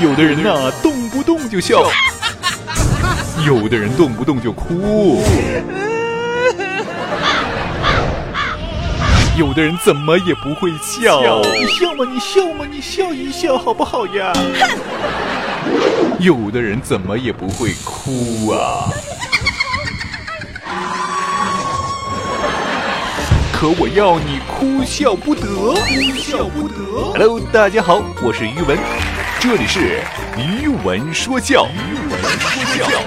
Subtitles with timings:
[0.00, 1.76] 有的人呐，动不动就笑；
[3.46, 5.20] 有的人动不动就哭；
[9.36, 11.20] 有的人怎么也不会笑。
[11.42, 12.06] 你笑吗？
[12.10, 12.64] 你笑吗？
[12.70, 14.32] 你笑一笑好不好呀？
[16.18, 18.88] 有的人怎么也不会哭啊。
[23.52, 25.78] 可我要你哭笑不得，哭
[26.16, 27.12] 笑不得。
[27.12, 28.78] Hello，大家好，我是于文，
[29.42, 30.02] 这里是
[30.36, 31.66] 余文说教。
[31.74, 33.00] 余文说教。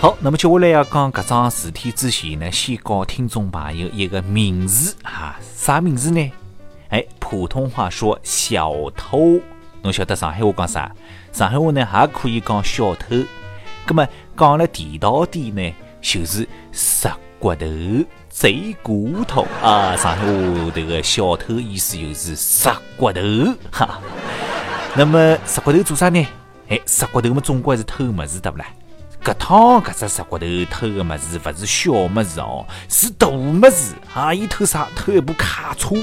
[0.00, 6.32] 好，那么接下来要讲搿桩事体之前呢，先告听众朋友一个名字哈，啥名字呢？
[6.88, 9.38] 哎，普通话说小偷，
[9.82, 10.90] 侬晓得上海话讲啥？
[11.30, 13.22] 上海话呢还可以讲小偷，
[13.84, 17.06] 葛么讲了地道点呢，就是拾
[17.38, 17.66] 骨头。
[18.30, 19.96] 贼骨头啊！
[19.96, 23.20] 上海话这个小偷意思就是拾骨头
[23.70, 24.00] 哈。
[24.98, 26.26] 那么拾骨头做啥呢？
[26.68, 28.66] 哎，拾骨头嘛，总归是偷么子对不啦？
[29.22, 34.34] 搿趟搿只拾骨头偷个么子，勿是小么子哦，是大么子啊！
[34.34, 34.88] 伊偷啥？
[34.96, 35.94] 偷一部卡车。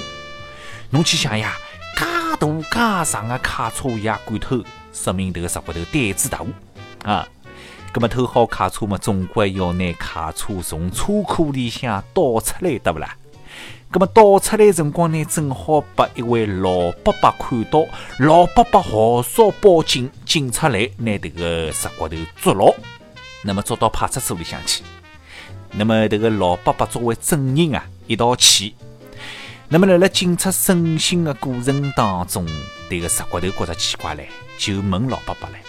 [0.91, 1.52] 侬去想呀，
[1.97, 2.05] 介
[2.39, 6.39] 大介长个卡车伊也敢偷，说明这个拾骨头胆子大
[7.03, 7.27] 啊！
[7.93, 13.13] 那么偷好卡车嘛，总归要拿卡车从车库里向倒出来，对不啦？
[13.91, 17.86] 那么倒出来辰光呢，正好被一位老伯伯看到，
[18.19, 22.73] 老伯伯号召报警，警察来拿这个石骨头捉牢，
[23.44, 24.83] 那么捉到派出所里向去。
[25.72, 28.73] 那么这个老伯伯作为证人啊，一道去。
[29.69, 32.45] 那么辣辣警察审讯的过程当中，
[32.89, 35.59] 这个石骨头觉着奇怪嘞，就问老伯伯嘞：“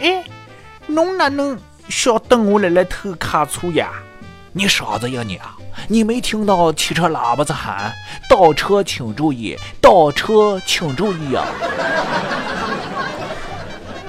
[0.00, 0.24] 哎。”
[0.86, 1.56] 侬哪能
[1.88, 3.92] 晓得我辣辣偷卡车呀？
[4.52, 5.56] 你傻子呀你啊！
[5.88, 7.92] 你没听到汽车喇叭子喊
[8.28, 11.46] “倒车请注意，倒车请注意”啊！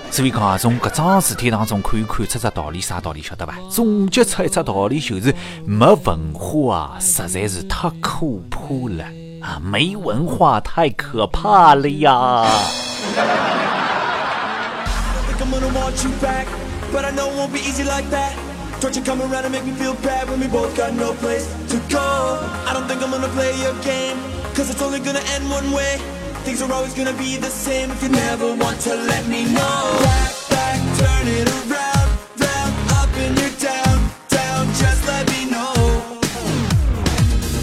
[0.10, 3.56] 所以讲啊，从搿桩事体当中可以看出只道理，啥道理晓得吧？
[3.70, 5.34] 总结出一只道理就是：
[5.64, 9.06] 没文化啊，实在是太可怕了
[9.42, 9.62] 啊！
[9.62, 12.48] 没文化太可怕了呀
[18.82, 21.46] Don't you come around and make me feel bad when we both got no place
[21.70, 22.02] to go.
[22.66, 24.18] I don't think I'm gonna play your game,
[24.56, 26.00] cause it's only gonna end one way.
[26.44, 30.02] Things are always gonna be the same if you never want to let me know.
[30.02, 32.10] Back, back, turn it around,
[32.42, 35.72] round, up and you're down, down, just let me know.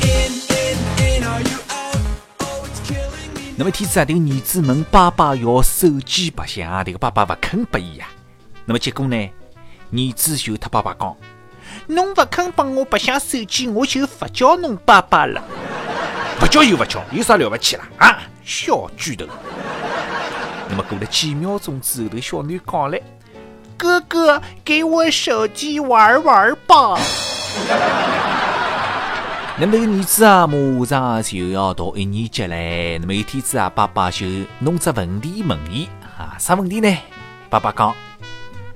[0.06, 1.98] In, in, in, are you out?
[2.38, 3.54] Oh, it's killing me.
[3.56, 8.06] 那么天子啊，这个儿子问爸爸要手机白相，这个爸爸不肯拨伊呀。
[8.66, 9.28] 那么结果呢？
[9.90, 11.16] 儿子就他爸爸讲
[11.88, 15.42] ：“侬不肯帮我白相手机，我就不叫侬爸爸了。
[16.38, 18.18] 不叫又不叫，有啥了不起啦啊？
[18.44, 19.26] 小巨头！”
[20.70, 22.98] 那么过了几秒钟之后，这个小女讲了
[23.78, 26.98] ：“哥哥，给我手机玩玩吧。”
[29.60, 32.98] 那么这个儿子啊，马上就要读一年级嘞。
[33.00, 34.26] 那么一天子啊，爸爸就
[34.60, 36.96] 弄只问题问伊啊，啥问题呢？
[37.48, 37.92] 爸爸讲。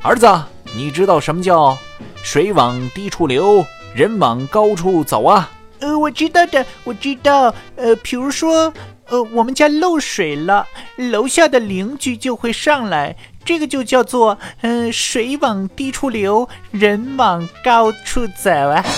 [0.02, 0.26] 儿子，
[0.74, 1.76] 你知道什么叫
[2.22, 5.50] 水往低处流，人往高处走啊？
[5.80, 7.54] 呃，我知道的，我知道。
[7.76, 8.72] 呃，比如说，
[9.08, 10.66] 呃，我们家漏水了，
[10.96, 18.84] 楼下的邻居就会上来，这个就叫做，嗯，水往低处流，人往高处走啊。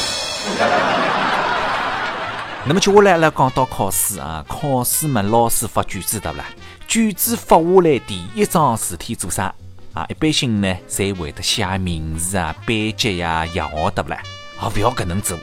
[2.67, 6.45] 那么接下来来讲到考试啊，考试嘛，老师发卷子的啦，
[6.87, 9.55] 卷子发下来第一桩事体做啥？
[9.95, 14.19] 啊，一般性呢，侪会得写名字啊、班级呀、样号的不啦？
[14.59, 15.39] 啊，不要搿能做。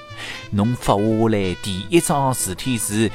[0.52, 3.10] 侬发下来第一桩事体是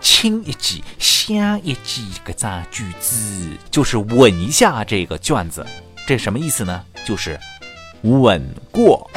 [0.00, 5.64] 亲一记、响一记，搿张卷子就是稳一下这个卷子。
[6.08, 6.84] 这什么意思呢？
[7.06, 7.38] 就是
[8.02, 9.08] 稳过。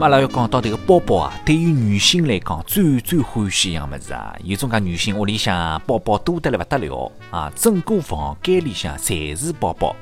[0.00, 9.94] 阿拉要讲到这个包包啊，对于女性来讲最最欢喜一样物事啊，有种介女性屋里向包包多得来不得了啊，整个房间里向侪是包包。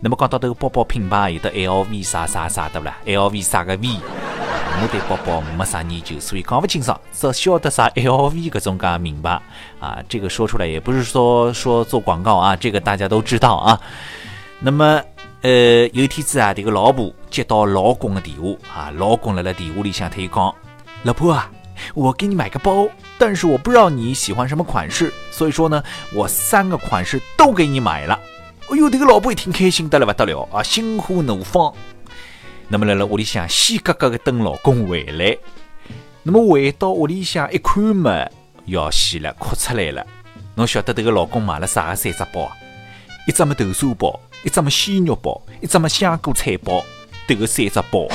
[0.00, 3.88] 那么讲到这个包包品牌，有的 LV 啥啥啥的不啦？LV 啥个 V？
[4.78, 9.40] 我对包包没啥研究，所以讲不清爽，只晓得啥 LV 搿种介名牌
[9.80, 13.80] 啊，这个说出来也不是说说做广告啊，这个大家都知道啊。
[14.60, 15.02] 那么。
[15.46, 20.52] 呃，有一天子啊，这个老婆接到老公的电话啊，老公来了电话里向，他讲
[21.04, 21.48] ：“老婆啊，
[21.94, 25.80] 我给你买个包，但是我不知道你喜欢什么款式，所以说呢，
[26.12, 28.18] 我三个款式都给你买了。”
[28.68, 31.72] 哎哟，这个老婆一听开心的了不得了啊，心花怒放。
[32.66, 35.38] 那么来了屋里向，喜格格的等老公回来。
[36.24, 38.26] 那么回到屋里向一看嘛，
[38.64, 40.04] 要死了，哭出来了。
[40.56, 42.56] 侬晓得这个老公买了啥三只包啊？
[43.26, 46.84] 一只么豆沙包，一只么鲜肉包，一只么香菇菜包，
[47.26, 48.06] 这个三只包。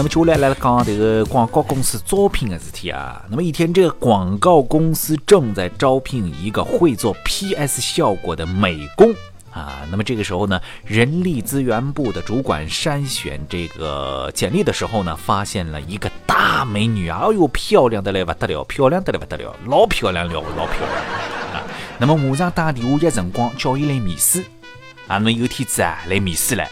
[0.00, 3.22] 那么接下来来讲这个广告公司招聘的事体啊。
[3.28, 9.12] 那么一天，这个广告公司正在招聘一个会做 PS 效果的美工
[9.52, 9.82] 啊。
[9.90, 20.96] 那么这个时候呢，人力资源部的主管筛选这个简历的时候呢，发现了一个大美女啊，哎呦，漂亮的嘞不得了，漂亮的嘞不得了，老漂亮了，老漂亮
[21.52, 21.62] 啊。
[21.98, 24.42] 那么马上打电话约辰光叫伊来面试
[25.08, 25.18] 啊。
[25.18, 26.66] 那有天子啊来面试了。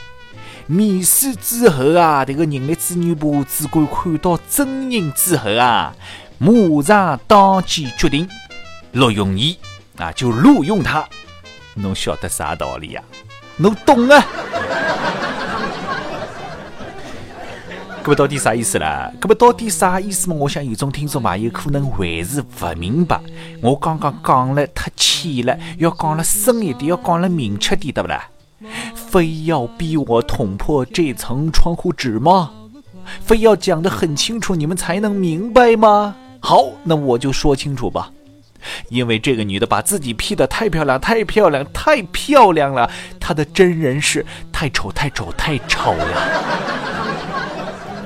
[0.70, 5.94] 面试之后啊，这个人力资源部主管看到真人之后啊，
[6.36, 8.28] 马上当即决定
[8.92, 9.56] 录用伊
[9.96, 11.08] 啊，就录用他。
[11.74, 13.02] 侬晓得啥道理呀？
[13.56, 14.22] 侬懂啊？
[18.04, 19.10] 搿么到底啥意思啦？
[19.18, 20.36] 搿么到底啥意思嘛？
[20.36, 23.18] 我想有种听众朋友可能还是勿明白。
[23.62, 28.28] 我刚刚讲了太浅了，要讲了深一点，要讲了明确点，对不啦？
[29.10, 32.50] 非要逼我捅破这层窗户纸吗？
[33.20, 36.14] 非要讲得很清楚，你们才能明白吗？
[36.40, 38.10] 好，那我就说清楚吧。
[38.90, 46.22] 因为这个女的把自己 P 的太漂亮，太漂亮，太漂亮了，她的真人是太丑，太丑，太丑了。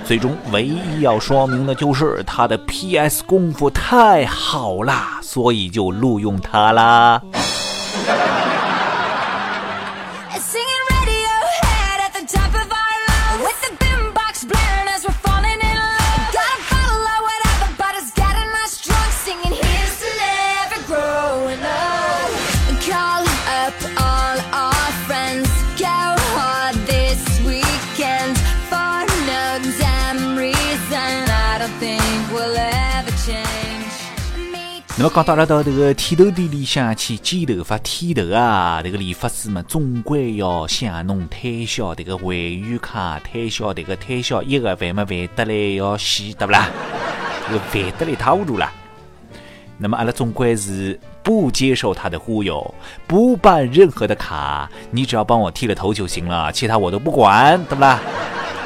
[0.05, 7.21] 最终，唯一要说明的就是她的 PS 功夫太好啦，所以就录用她啦。
[35.03, 46.69] 那么讲到了到这个剃头店里向去剪头发、剃头啊，这个理发师们总归要向侬推销这个会员卡，推销这个推销一个烦么烦得来要死，对不啦？
[47.49, 48.71] 这个烦得来一塌糊涂了。
[49.77, 52.73] 那么阿拉总归是不接受他的忽悠，
[53.09, 57.99] 不办任何的卡，你只要帮我剃了头就行了，其他我都不管，对不啦？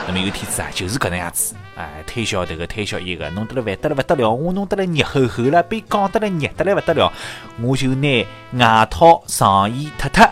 [0.07, 1.57] 那么有天子啊，就是搿能样子。
[1.77, 7.13] 哎，推销这个，推销一个，弄得了烦得了不得了，我弄得了热乎乎了，被讲得了热得了不得了，
[7.61, 10.29] 我就拿外套上衣脱脱，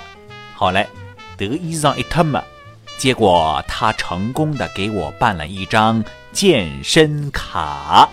[0.54, 0.86] 好嘞，
[1.36, 2.40] 这个衣裳一脱嘛，
[2.98, 8.08] 结果他成功的给我办了一张健身卡。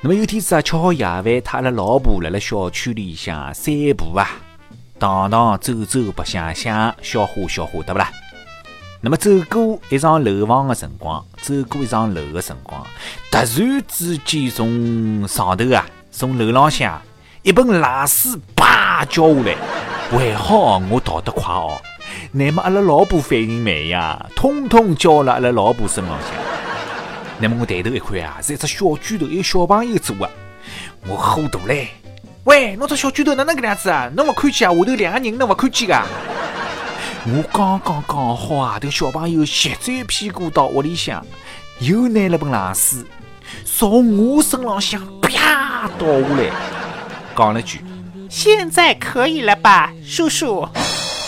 [0.00, 4.30] 那么有天子啊，吃好夜饭，他的老婆来了小区里向散步啊，
[5.02, 8.08] 荡荡走走，白相相，消化消化，对不啦？
[9.00, 12.86] 那么走过一幢楼房的辰光，走过一幢楼的辰光，
[13.28, 17.02] 突然之间从上头啊，从楼浪向
[17.42, 19.56] 一盆垃圾啪浇下来，
[20.12, 21.82] 还好我逃得快哦。
[22.30, 26.30] 那么阿拉老婆反应慢呀，通通浇了阿拉老婆身浪向。
[27.40, 30.30] 那么我抬头一看啊，是一只小拳头，一个小朋友做的。
[31.08, 31.88] 我火大嘞！
[32.44, 34.10] 喂，侬这小拳头哪能个样子啊？
[34.16, 34.72] 侬勿看见啊？
[34.72, 36.04] 下头两个人侬勿看见啊？
[37.24, 41.24] 我刚刚讲好啊，这个小朋友斜转屁股到屋里向，
[41.78, 43.04] 又拿了盆垃圾
[43.64, 46.50] 从我身浪向啪倒下来，
[47.36, 47.80] 讲了句
[48.28, 50.68] ：“现在可以了吧，叔叔？”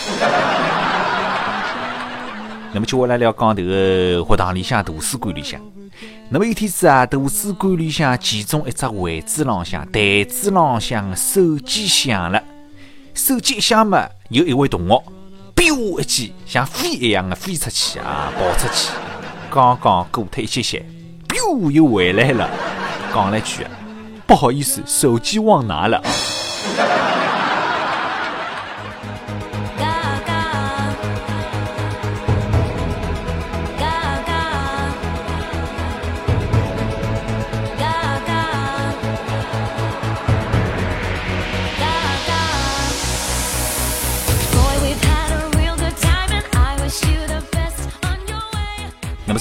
[2.74, 5.60] 那么接下来聊讲迭个学堂里向图书馆里向，
[6.30, 12.42] 那么有天子啊，图书馆里向其中一只位置浪向台子浪向手机响了，
[13.14, 15.02] 手机一响嘛，有一位同学。
[15.56, 18.90] 咻一记，像飞一样的飞出去啊，跑出去。
[19.50, 20.84] 刚刚过脱一歇歇，
[21.28, 22.48] 咻又回来了，
[23.14, 23.64] 讲了句
[24.26, 26.02] ：“不好意思，手机忘拿了。”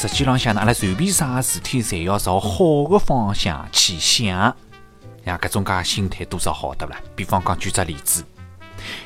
[0.07, 4.27] 实际浪向呢，阿拉随便啥事体，侪要朝好的方向去想，
[5.23, 6.99] 呀，搿种介心态多少好，对不啦？
[7.15, 8.21] 比方讲，举只例子，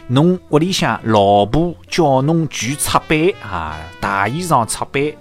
[0.08, 5.13] 侬屋里向老婆叫侬举擦板啊，大衣裳擦板，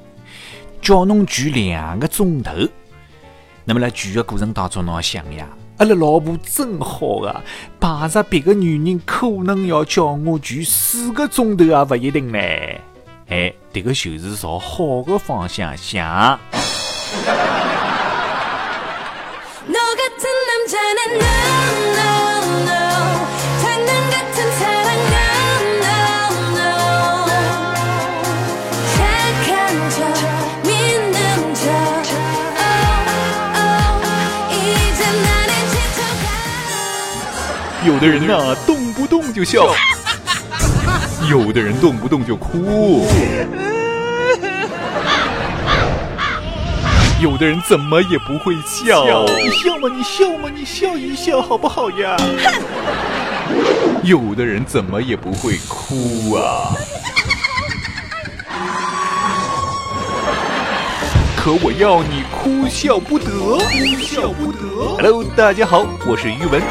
[0.81, 2.53] 叫侬举两个钟头，
[3.67, 5.47] 那么辣举的过程当中，侬要想呀。
[5.77, 7.43] 阿拉老婆真好啊，
[7.79, 12.39] 碰着别个女人可能要叫我举四个钟头也勿一定呢。
[13.29, 16.39] 哎，这个就是朝好的方向想。
[37.85, 39.63] 有的人呐，动不动就笑；
[41.31, 43.05] 有的人动不动就哭；
[47.21, 49.25] 有的人怎么也不会笑。
[49.27, 49.89] 你笑嘛？
[49.93, 50.49] 你笑嘛？
[50.55, 52.17] 你笑一笑好不好呀？
[54.05, 56.71] 有的人怎么也不会哭啊！
[61.37, 64.97] 可我要你哭笑不得，哭笑不得。
[64.99, 66.63] Hello，大家好，我是于文。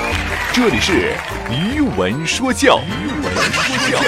[0.53, 1.13] 这里是
[1.51, 3.99] 于文说教，于文说教。